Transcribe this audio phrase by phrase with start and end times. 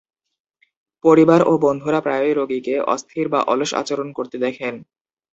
[1.03, 4.75] পরিবার ও বন্ধুরা প্রায়ই রোগীকে অস্থির বা অলস আচরণ করতে দেখেন।